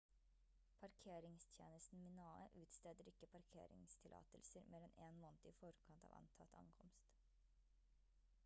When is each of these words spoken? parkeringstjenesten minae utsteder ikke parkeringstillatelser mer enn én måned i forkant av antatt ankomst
parkeringstjenesten 0.83 1.99
minae 2.05 2.47
utsteder 2.61 3.11
ikke 3.11 3.29
parkeringstillatelser 3.35 4.67
mer 4.75 4.87
enn 4.89 4.97
én 5.09 5.21
måned 5.27 5.47
i 5.51 5.53
forkant 5.61 6.07
av 6.11 6.15
antatt 6.23 6.57
ankomst 6.63 7.13